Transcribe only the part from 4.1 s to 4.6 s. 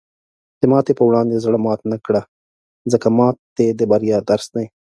درس